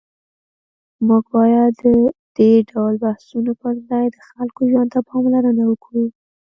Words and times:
موږ 1.07 1.23
باید 1.35 1.71
د 1.81 1.83
دې 2.37 2.51
ډول 2.71 2.93
بحثونو 3.03 3.51
پر 3.61 3.73
ځای 3.89 4.05
د 4.11 4.17
خلکو 4.29 4.61
ژوند 4.71 4.89
ته 4.93 4.99
پاملرنه 5.09 5.63
وکړو. 5.67 6.05